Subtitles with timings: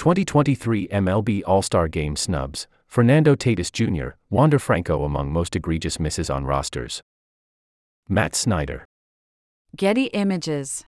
[0.00, 6.30] 2023 MLB All Star Game snubs Fernando Tatis Jr., Wander Franco among most egregious misses
[6.30, 7.02] on rosters.
[8.08, 8.86] Matt Snyder.
[9.76, 10.86] Getty Images.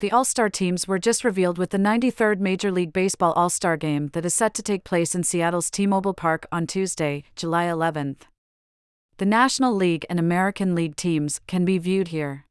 [0.00, 3.76] The All Star teams were just revealed with the 93rd Major League Baseball All Star
[3.76, 7.66] game that is set to take place in Seattle's T Mobile Park on Tuesday, July
[7.66, 8.22] 11th.
[9.18, 12.46] The National League and American League teams can be viewed here.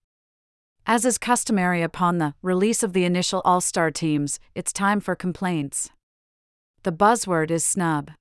[0.85, 5.15] As is customary upon the release of the initial All Star teams, it's time for
[5.15, 5.89] complaints.
[6.83, 8.11] The buzzword is snub.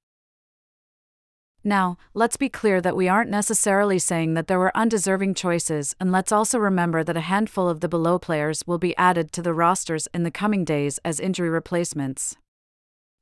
[1.64, 6.12] Now, let's be clear that we aren't necessarily saying that there were undeserving choices, and
[6.12, 9.54] let's also remember that a handful of the below players will be added to the
[9.54, 12.36] rosters in the coming days as injury replacements.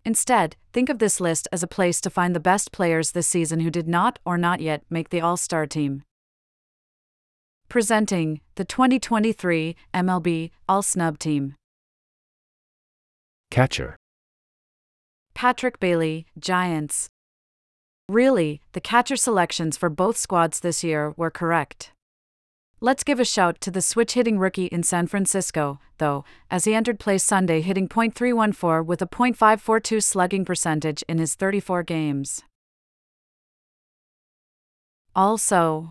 [0.05, 3.61] Instead, think of this list as a place to find the best players this season
[3.61, 6.03] who did not or not yet make the All Star team.
[7.71, 11.55] Presenting the 2023 MLB All Snub Team.
[13.53, 13.95] Catcher.
[15.35, 17.09] Patrick Bailey, Giants.
[18.09, 21.93] Really, the catcher selections for both squads this year were correct.
[22.81, 26.75] Let's give a shout to the switch hitting rookie in San Francisco, though, as he
[26.75, 32.43] entered play Sunday hitting .314 with a .542 slugging percentage in his 34 games.
[35.15, 35.91] Also,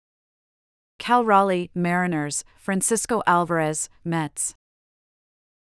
[1.00, 4.54] Cal Raleigh, Mariners, Francisco Alvarez, Mets.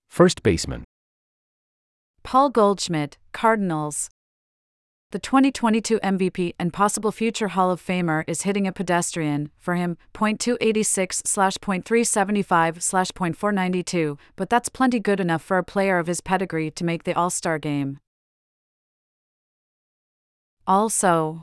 [0.08, 0.86] First baseman.
[2.24, 4.10] Paul Goldschmidt, Cardinals.
[5.12, 9.98] The 2022 MVP and possible future Hall of Famer is hitting a pedestrian, for him,
[10.14, 16.22] .286 slash .375 slash .492, but that's plenty good enough for a player of his
[16.22, 18.00] pedigree to make the All Star game.
[20.66, 21.42] Also,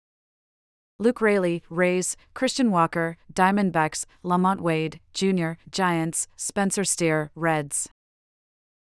[1.00, 7.88] Luke Raley, Rays, Christian Walker, Diamondbacks, LaMonte Wade, Jr., Giants, Spencer Steer, Reds.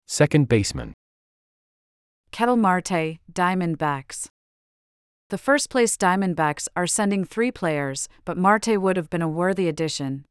[0.07, 0.95] Second baseman.
[2.31, 4.29] Ketel Marte, Diamondbacks.
[5.29, 9.67] The first place Diamondbacks are sending three players, but Marte would have been a worthy
[9.67, 10.25] addition.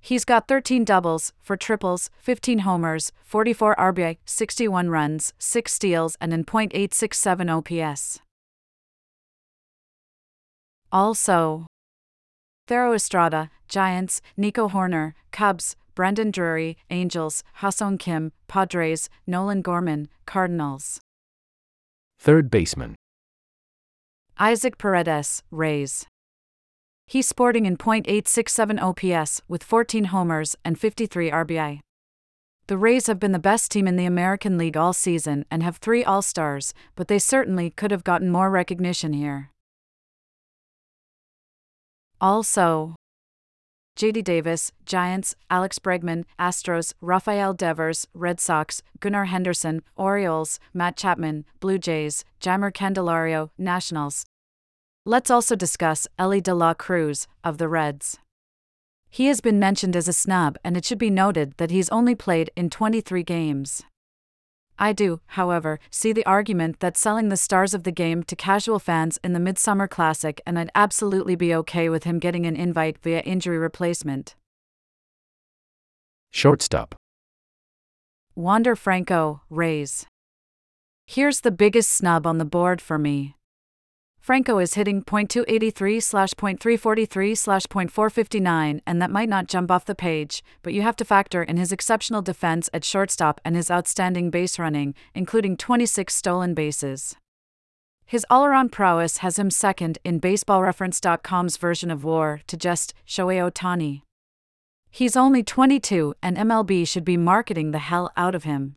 [0.00, 6.32] He's got 13 doubles, for triples, 15 homers, 44 RBI, 61 runs, 6 steals, and
[6.32, 8.20] an .867 OPS.
[10.90, 11.66] Also,
[12.66, 21.00] Thairo Estrada, Giants, Nico Hoerner, Cubs, Brandon Drury, Angels, Ha-Seong Kim, Padres, Nolan Gorman, Cardinals.
[22.18, 22.94] Third baseman.
[24.38, 26.06] Isaac Paredes, Rays.
[27.06, 31.80] He's sporting in .867 OPS with 14 homers and 53 RBI.
[32.66, 35.78] The Rays have been the best team in the American League all season and have
[35.78, 39.50] three All Stars, but they certainly could have gotten more recognition here.
[42.20, 42.96] Also,
[43.96, 51.44] JD Davis, Giants, Alex Bregman, Astros, Rafael Devers, Red Sox, Gunnar Henderson, Orioles, Matt Chapman,
[51.58, 54.24] Blue Jays, Jeimer Candelario, Nationals.
[55.04, 58.18] Let's also discuss Elly De La Cruz, of the Reds.
[59.10, 62.14] He has been mentioned as a snub, and it should be noted that he's only
[62.14, 63.82] played in 23 games.
[64.78, 68.78] I do, however, see the argument that selling the stars of the game to casual
[68.78, 72.98] fans in the Midsummer Classic, and I'd absolutely be okay with him getting an invite
[73.02, 74.36] via injury replacement.
[76.30, 76.94] Shortstop.
[78.36, 80.06] Wander Franco, Rays.
[81.06, 83.34] Here's the biggest snub on the board for me.
[84.28, 89.94] Franco is hitting .283 slash .343 slash .459, and that might not jump off the
[89.94, 94.28] page, but you have to factor in his exceptional defense at shortstop and his outstanding
[94.28, 97.16] base running, including 26 stolen bases.
[98.04, 103.50] His all around prowess has him second in BaseballReference.com's version of WAR to just Shohei
[103.50, 104.02] Ohtani.
[104.90, 108.76] He's only 22, and MLB should be marketing the hell out of him.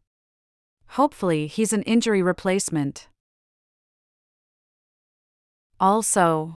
[0.92, 3.10] Hopefully, he's an injury replacement.
[5.82, 6.54] Also,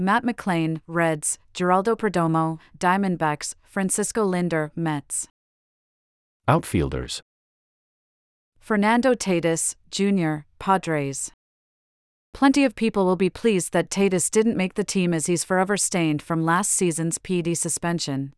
[0.00, 5.28] Matt McLain, Reds, Geraldo Perdomo, Diamondbacks, Francisco Lindor, Mets.
[6.48, 7.22] Outfielders.
[8.58, 11.30] Fernando Tatis, Jr., Padres.
[12.34, 15.76] Plenty of people will be pleased that Tatis didn't make the team as he's forever
[15.76, 18.34] stained from last season's PED suspension.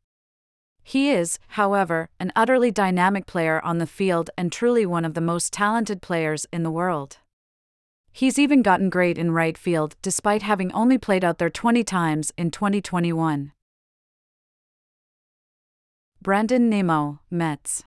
[0.85, 5.23] He is, however, an utterly dynamic player on the field and truly one of the
[5.23, 7.17] most talented players in the world.
[8.13, 12.33] He's even gotten great in right field despite having only played out there 20 times
[12.37, 13.53] in 2021.
[16.21, 17.85] Brandon Nimmo, Mets.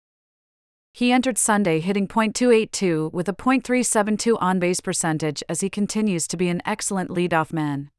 [0.93, 6.49] He entered Sunday hitting .282 with a .372 on-base percentage as he continues to be
[6.49, 7.89] an excellent leadoff man.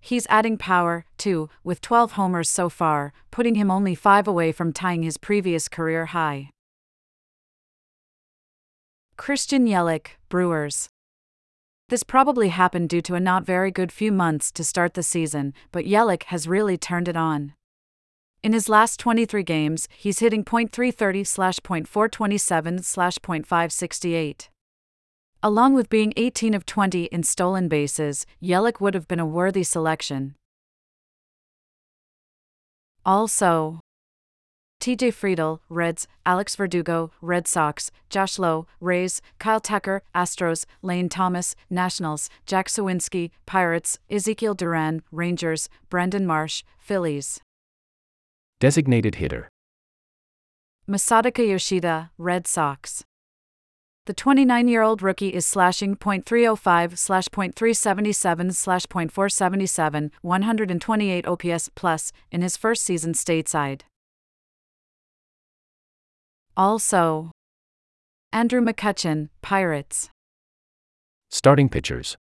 [0.00, 4.72] He's adding power, too, with 12 homers so far, putting him only 5 away from
[4.72, 6.50] tying his previous career high.
[9.16, 10.88] Christian Yelich, Brewers.
[11.90, 15.52] This probably happened due to a not very good few months to start the season,
[15.72, 17.54] but Yelich has really turned it on.
[18.44, 24.48] In his last 23 games, he's hitting .330 slash .427 slash .568.
[25.42, 29.64] Along with being 18 of 20 in stolen bases, Yelich would have been a worthy
[29.64, 30.36] selection.
[33.04, 33.80] Also,
[34.80, 41.54] TJ Friedl, Reds, Alex Verdugo, Red Sox, Josh Lowe, Rays, Kyle Tucker, Astros, Lane Thomas,
[41.68, 47.40] Nationals, Jack Suwinski, Pirates, Ezequiel Duran, Rangers, Brandon Marsh, Phillies.
[48.58, 49.50] Designated hitter.
[50.88, 53.04] Masataka Yoshida, Red Sox.
[54.06, 62.12] The 29 year old rookie is slashing .305 slash .377 slash .477, 128 OPS plus,
[62.32, 63.82] in his first season stateside.
[66.56, 67.30] Also,
[68.32, 70.10] Andrew McCutchen, Pirates.
[71.30, 72.16] Starting pitchers.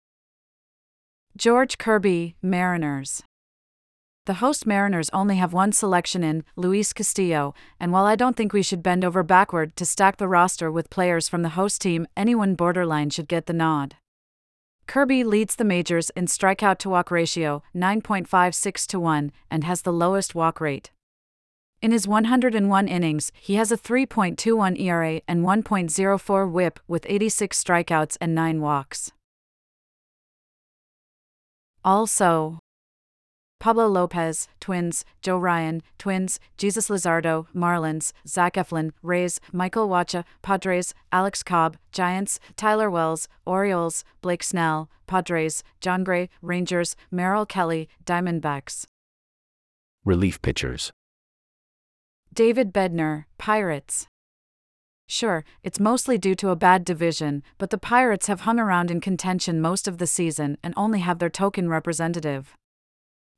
[1.35, 3.23] George Kirby, Mariners.
[4.25, 8.53] The host Mariners only have one selection in, Luis Castillo, and while I don't think
[8.53, 12.05] we should bend over backward to stack the roster with players from the host team,
[12.15, 13.95] anyone borderline should get the nod.
[14.85, 19.93] Kirby leads the majors in strikeout to walk ratio, 9.56 to 1, and has the
[19.93, 20.91] lowest walk rate.
[21.81, 28.17] In his 101 innings, he has a 3.21 ERA and 1.04 whip with 86 strikeouts
[28.19, 29.11] and 9 walks.
[31.85, 32.59] Also,
[33.59, 40.93] Pablo Lopez, Twins, Joe Ryan, Twins, Jesus Luzardo, Marlins, Zach Eflin, Rays, Michael Wacha, Padres,
[41.11, 48.85] Alex Cobb, Giants, Tyler Wells, Orioles, Blake Snell, Padres, Jon Gray, Rangers, Merrill Kelly, Diamondbacks.
[50.05, 50.91] Relief pitchers.
[52.39, 54.07] David Bednar, Pirates.
[55.09, 59.01] Sure, it's mostly due to a bad division, but the Pirates have hung around in
[59.01, 62.55] contention most of the season and only have their token representative.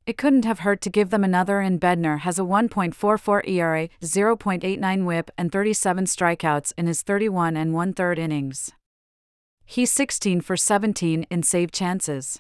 [0.05, 5.05] It couldn't have hurt to give them another, and Bednar has a 1.44 ERA, 0.89
[5.05, 8.71] whip, and 37 strikeouts in his 31 and one third innings.
[9.65, 12.37] He's 16 for 17 in save chances.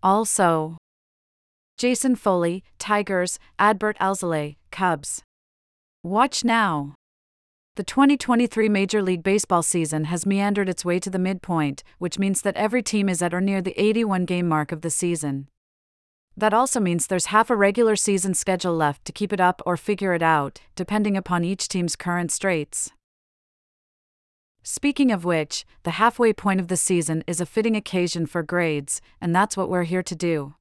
[0.00, 0.76] Also,
[1.80, 5.22] Jason Foley, Tigers, Adbert Alzolay, Cubs.
[6.02, 6.94] Watch now.
[7.76, 12.42] The 2023 Major League Baseball season has meandered its way to the midpoint, which means
[12.42, 15.48] that every team is at or near the 81 game mark of the season.
[16.36, 19.78] That also means there's half a regular season schedule left to keep it up or
[19.78, 22.90] figure it out, depending upon each team's current straits.
[24.62, 29.00] Speaking of which, the halfway point of the season is a fitting occasion for grades,
[29.18, 30.56] and that's what we're here to do.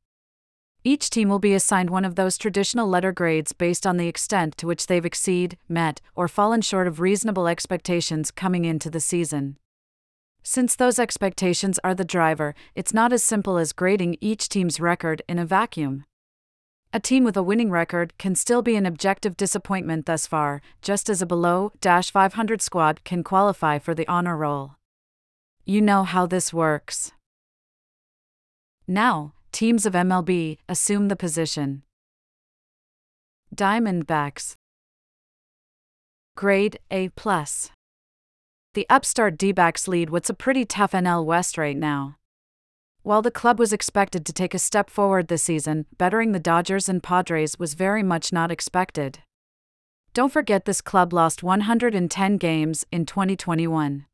[0.90, 4.58] Each team will be assigned one of those traditional letter grades based on the extent
[4.58, 9.58] to which they've exceed, met, or fallen short of reasonable expectations coming into the season.
[10.42, 15.22] Since those expectations are the driver, it's not as simple as grading each team's record
[15.30, 16.06] in a vacuum.
[16.92, 21.08] A team with a winning record can still be an objective disappointment thus far, just
[21.08, 24.72] as a below 500 squad can qualify for the honor roll.
[25.66, 27.12] You know how this works.
[28.88, 31.84] Now, teams of MLB assume the position.
[33.56, 34.56] Diamondbacks
[36.36, 37.10] Grade A+.
[37.10, 37.72] plus.
[38.74, 42.18] The upstart D-backs lead what's a pretty tough NL West right now.
[43.02, 46.88] While the club was expected to take a step forward this season, bettering the Dodgers
[46.88, 49.20] and Padres was very much not expected.
[50.14, 54.06] Don't forget this club lost 110 games in 2021.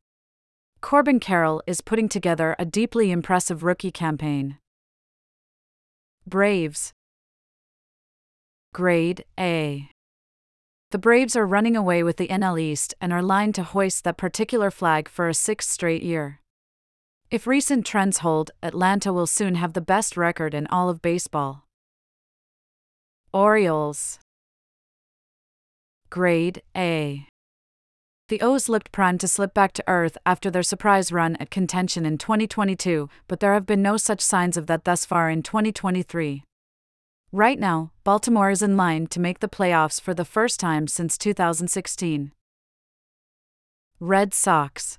[0.81, 4.57] Corbin Carroll is putting together a deeply impressive rookie campaign.
[6.27, 6.91] Braves.
[8.73, 9.91] Grade A.
[10.89, 14.17] The Braves are running away with the NL East and are lined to hoist that
[14.17, 16.41] particular flag for a sixth straight year.
[17.29, 21.65] If recent trends hold, Atlanta will soon have the best record in all of baseball.
[23.31, 24.17] Orioles.
[26.09, 27.27] Grade A.
[28.27, 32.07] The O's looked primed to slip back to earth after their surprise run at contention
[32.07, 36.43] in 2022, but there have been no such signs of that thus far in 2023.
[37.31, 41.19] Right now, Baltimore is in line to make the playoffs for the first time since
[41.19, 42.31] 2016.
[43.99, 44.97] Red Sox.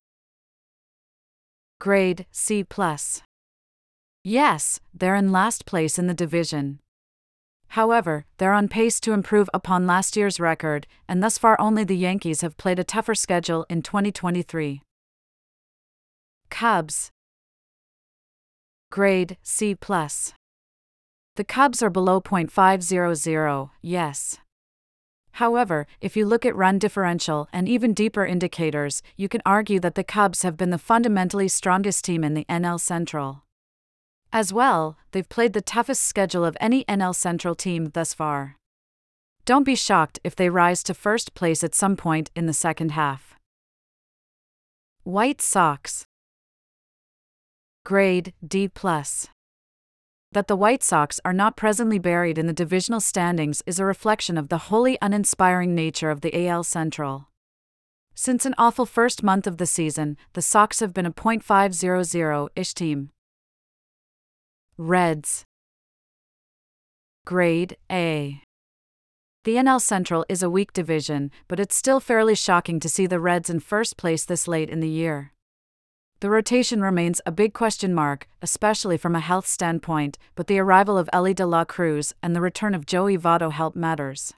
[1.80, 2.64] Grade C+.
[4.22, 6.78] Yes, they're in last place in the division.
[7.68, 11.96] However, they're on pace to improve upon last year's record, and thus far only the
[11.96, 14.82] Yankees have played a tougher schedule in 2023.
[16.48, 17.10] Cubs
[18.90, 19.76] Grade C+.
[21.34, 24.38] The Cubs are below .500, yes.
[25.32, 29.96] However, if you look at run differential and even deeper indicators, you can argue that
[29.96, 33.42] the Cubs have been the fundamentally strongest team in the NL Central.
[34.36, 38.56] As well, they've played the toughest schedule of any NL Central team thus far.
[39.46, 42.90] Don't be shocked if they rise to first place at some point in the second
[42.90, 43.36] half.
[45.04, 46.04] White Sox
[47.82, 48.68] Grade D+.
[50.32, 54.36] That the White Sox are not presently buried in the divisional standings is a reflection
[54.36, 57.28] of the wholly uninspiring nature of the AL Central.
[58.14, 62.74] Since an awful first month of the season, the Sox have been a .500 ish
[62.74, 63.12] team.
[64.78, 65.46] Reds
[67.24, 68.42] Grade A.
[69.44, 73.18] The NL Central is a weak division, but it's still fairly shocking to see the
[73.18, 75.32] Reds in first place this late in the year.
[76.20, 80.98] The rotation remains a big question mark, especially from a health standpoint, but the arrival
[80.98, 84.34] of Elly De La Cruz and the return of Joey Votto help matters.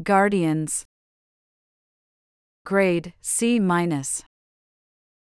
[0.00, 0.84] Guardians
[2.64, 4.22] Grade C minus.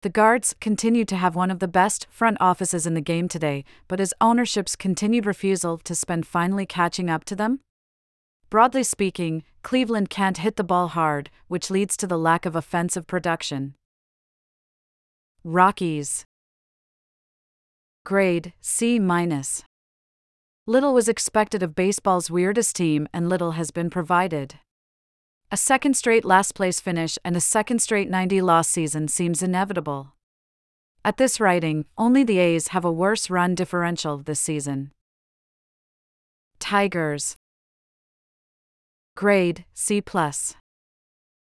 [0.07, 3.65] The Guards continue to have one of the best front offices in the game today,
[3.89, 7.59] but is ownership's continued refusal to spend finally catching up to them?
[8.49, 13.09] Broadly speaking, Cleveland can't hit the ball hard, which leads to the lack of offensive
[13.09, 13.75] production.
[15.43, 16.25] Rockies.
[18.05, 19.65] Grade C minus.
[20.69, 24.61] Little was expected of baseball's weirdest team, and little has been provided.
[25.53, 30.15] A second straight last place finish and a second straight 90 loss season seems inevitable.
[31.05, 34.91] At this writing, only the A's have a worse run differential this season.
[36.59, 37.37] Tigers.
[39.15, 40.03] Grade C.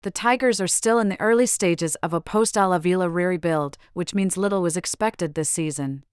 [0.02, 4.37] The Tigers are still in the early stages of a post Avila rebuild, which means
[4.37, 6.04] little was expected this season.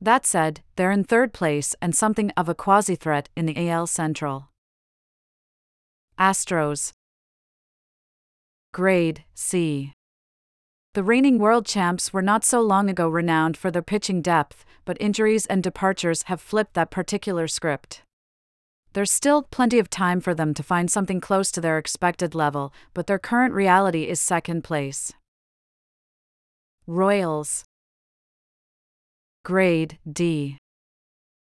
[0.00, 3.86] That said, they're in third place and something of a quasi threat in the AL
[3.86, 4.50] Central.
[6.18, 6.90] Astros
[8.74, 9.92] Grade C.
[10.94, 14.96] The reigning world champs were not so long ago renowned for their pitching depth, but
[15.00, 18.02] injuries and departures have flipped that particular script.
[18.94, 22.72] There's still plenty of time for them to find something close to their expected level,
[22.94, 25.12] but their current reality is second place.
[26.88, 27.64] Royals
[29.44, 30.58] Grade D.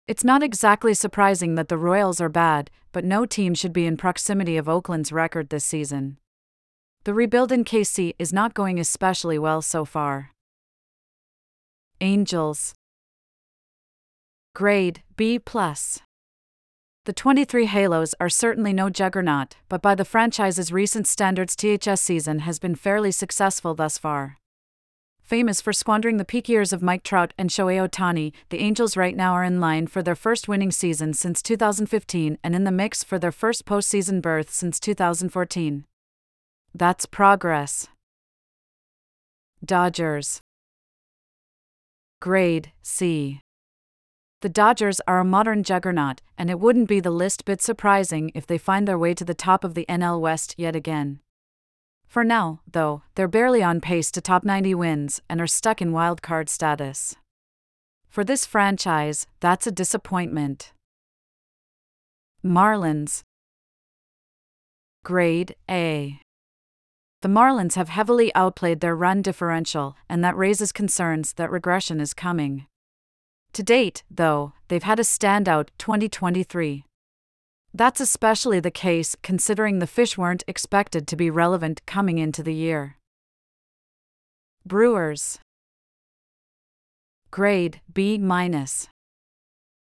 [0.07, 3.95] It's not exactly surprising that the Royals are bad, but no team should be in
[3.95, 6.17] proximity of Oakland's record this season.
[7.03, 10.31] The rebuild in KC is not going especially well so far.
[12.01, 12.73] Angels
[14.55, 15.37] Grade B+.
[15.37, 22.39] The 23 Halos are certainly no juggernaut, but by the franchise's recent standards, THS season
[22.39, 24.39] has been fairly successful thus far.
[25.27, 29.13] Famous for squandering the peak years of Mike Trout and Shohei Ohtani, the Angels right
[29.13, 33.03] now are in line for their first winning season since 2015 and in the mix
[33.03, 35.83] for their first postseason berth since 2014.
[36.73, 37.89] That's progress.
[39.65, 40.39] Dodgers.
[42.21, 43.41] Grade C.
[44.39, 48.47] The Dodgers are a modern juggernaut, and it wouldn't be the least bit surprising if
[48.47, 51.19] they find their way to the top of the NL West yet again.
[52.07, 55.91] For now, though, they're barely on pace to top 90 wins and are stuck in
[55.91, 57.15] wildcard status.
[58.09, 60.71] For this franchise, that's a disappointment.
[62.43, 63.23] Marlins
[65.03, 66.19] Grade A
[67.21, 72.13] The Marlins have heavily outplayed their run differential, and that raises concerns that regression is
[72.13, 72.67] coming.
[73.53, 76.86] To date, though, they've had a standout 2023.
[77.73, 82.53] That's especially the case considering the fish weren't expected to be relevant coming into the
[82.53, 82.97] year.
[84.65, 85.39] Brewers
[87.31, 88.87] Grade B minus.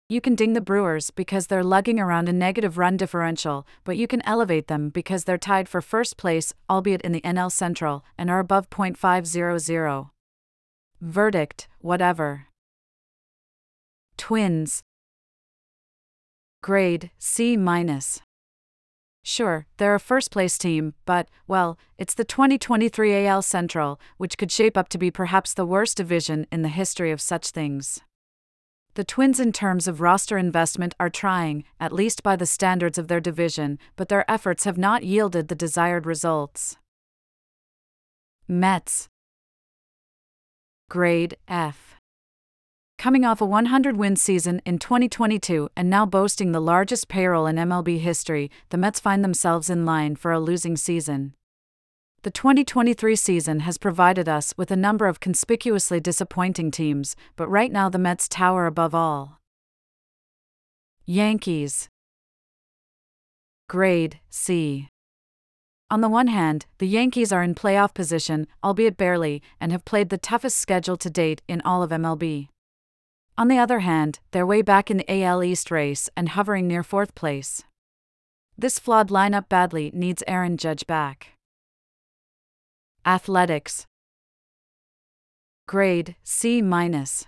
[0.09, 4.07] You can ding the Brewers because they're lugging around a negative run differential, but you
[4.07, 8.31] can elevate them because they're tied for first place, albeit in the NL Central, and
[8.31, 10.11] are above .500.
[11.01, 12.47] Verdict, whatever.
[14.17, 14.83] Twins.
[16.67, 18.21] Grade C minus.
[19.23, 24.51] Sure, they're a first place team, but, well, it's the 2023 AL Central, which could
[24.51, 28.01] shape up to be perhaps the worst division in the history of such things.
[28.95, 33.07] The Twins, in terms of roster investment, are trying, at least by the standards of
[33.07, 36.79] their division, but their efforts have not yielded the desired results.
[38.49, 39.09] Mets.
[40.89, 41.86] Grade F.
[43.07, 47.55] Coming off a 100 win season in 2022 and now boasting the largest payroll in
[47.55, 51.33] MLB history, the Mets find themselves in line for a losing season.
[52.23, 57.71] The 2023 season has provided us with a number of conspicuously disappointing teams, but right
[57.71, 59.39] now the Mets tower above all.
[61.05, 61.89] Yankees
[63.69, 64.89] Grade C.
[65.93, 70.09] On the one hand, the Yankees are in playoff position, albeit barely, and have played
[70.09, 72.49] the toughest schedule to date in all of MLB.
[73.39, 76.83] On the other hand, they're way back in the AL East race and hovering near
[76.83, 77.63] fourth place.
[78.57, 81.33] This flawed lineup badly needs Aaron Judge back.
[83.05, 83.87] Athletics
[85.69, 87.27] Grade C minus.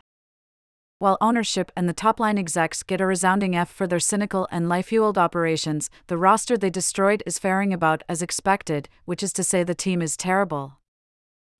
[0.99, 4.67] While ownership and the top line execs get a resounding F for their cynical and
[4.67, 9.45] life fueled operations, the roster they destroyed is faring about as expected, which is to
[9.45, 10.79] say the team is terrible.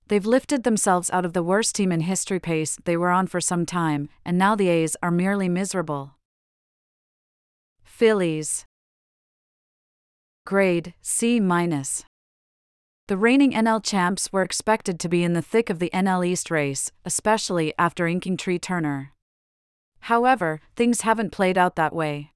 [0.09, 3.41] They've lifted themselves out of the worst team in history pace they were on for
[3.41, 6.15] some time, and now the A's are merely miserable.
[7.83, 8.65] Phillies
[10.47, 12.05] Grade C minus.
[13.09, 16.51] The reigning NL champs were expected to be in the thick of the NL East
[16.51, 19.13] race, especially after inking Trea Turner.
[20.01, 22.33] However, things haven't played out that way.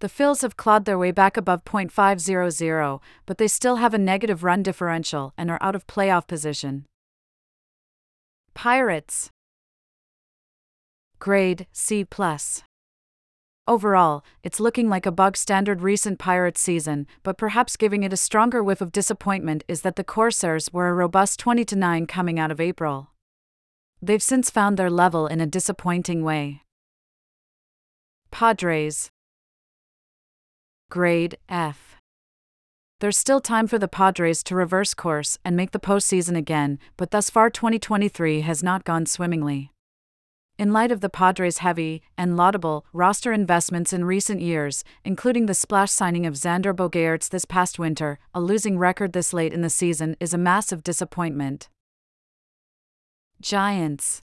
[0.00, 4.44] The Phils have clawed their way back above .500, but they still have a negative
[4.44, 6.86] run differential and are out of playoff position.
[8.54, 9.30] Pirates
[11.18, 12.06] Grade C+.
[13.66, 18.16] Overall, it's looking like a bug standard recent Pirates season, but perhaps giving it a
[18.16, 22.52] stronger whiff of disappointment is that the Corsairs were a robust 20 9 coming out
[22.52, 23.10] of April.
[24.00, 26.62] They've since found their level in a disappointing way.
[28.30, 29.10] Padres
[30.90, 31.96] Grade F.
[33.00, 37.10] There's still time for the Padres to reverse course and make the postseason again, but
[37.10, 39.70] thus far 2023 has not gone swimmingly.
[40.58, 45.52] In light of the Padres' heavy and laudable roster investments in recent years, including the
[45.52, 49.68] splash signing of Xander Bogaerts this past winter, a losing record this late in the
[49.68, 51.68] season is a massive disappointment.
[53.42, 54.22] Giants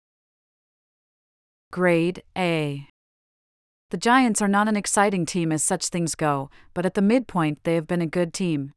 [1.72, 2.90] Grade A.
[3.90, 7.64] The Giants are not an exciting team as such things go, but at the midpoint
[7.64, 8.74] they have been a good team.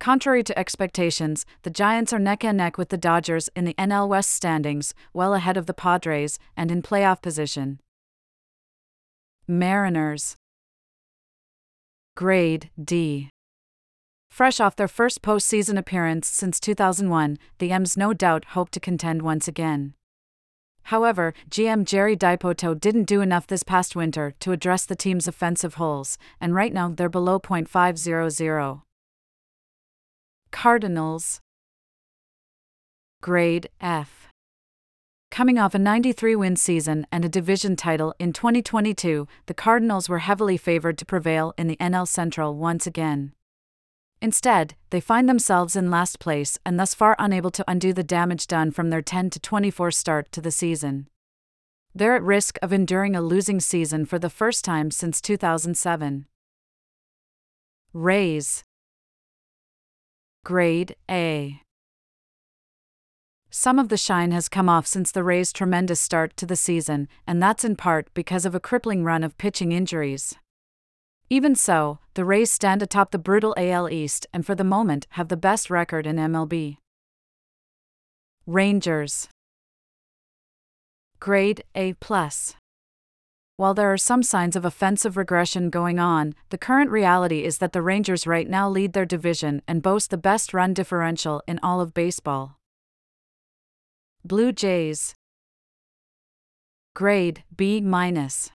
[0.00, 4.08] Contrary to expectations, the Giants are neck and neck with the Dodgers in the NL
[4.08, 7.80] West standings, well ahead of the Padres, and in playoff position.
[9.46, 10.36] Mariners
[12.16, 13.30] Grade D.
[14.28, 19.22] Fresh off their first postseason appearance since 2001, the M's no doubt hope to contend
[19.22, 19.94] once again.
[20.86, 25.74] However, GM Jerry Dipoto didn't do enough this past winter to address the team's offensive
[25.74, 28.82] holes, and right now they're below .500.
[30.52, 31.40] Cardinals
[33.20, 34.28] Grade F.
[35.32, 40.20] Coming off a 93 win season and a division title in 2022, the Cardinals were
[40.20, 43.32] heavily favored to prevail in the NL Central once again.
[44.26, 48.48] Instead, they find themselves in last place and thus far unable to undo the damage
[48.48, 51.06] done from their 10 to 24 start to the season.
[51.94, 56.26] They're at risk of enduring a losing season for the first time since 2007.
[57.92, 58.64] Rays
[60.42, 61.60] Grade A.
[63.48, 67.06] Some of the shine has come off since the Rays' tremendous start to the season,
[67.28, 70.34] and that's in part because of a crippling run of pitching injuries.
[71.30, 75.28] Even so, the Rays stand atop the brutal AL East and for the moment have
[75.28, 76.78] the best record in MLB.
[78.46, 79.28] Rangers
[81.20, 81.94] Grade A+.
[83.58, 87.74] While there are some signs of offensive regression going on, the current reality is that
[87.74, 91.82] the Rangers right now lead their division and boast the best run differential in all
[91.82, 92.56] of baseball.
[94.24, 95.14] Blue Jays
[96.94, 98.52] Grade B minus.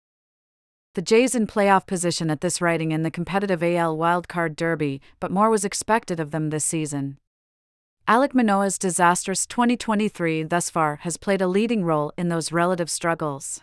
[0.97, 5.29] The Jays in playoff position at this writing in the competitive AL wildcard derby, but
[5.29, 7.19] more was expected of them this season.
[8.07, 13.61] Alek Manoah's disastrous 2023 thus far has played a leading role in those relative struggles.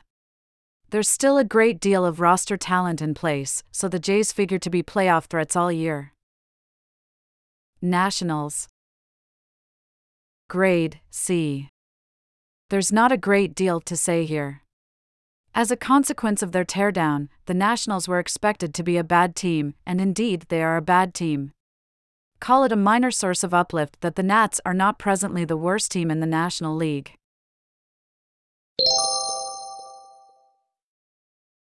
[0.90, 4.70] There's still a great deal of roster talent in place, so the Jays figure to
[4.70, 6.12] be playoff threats all year.
[7.82, 8.68] Nationals
[10.48, 11.68] Grade C.
[12.70, 14.60] There's not a great deal to say here.
[15.56, 19.74] As a consequence of their teardown, the Nationals were expected to be a bad team,
[19.86, 21.52] and indeed they are a bad team.
[22.40, 25.92] Call it a minor source of uplift that the Nats are not presently the worst
[25.92, 27.14] team in the National League.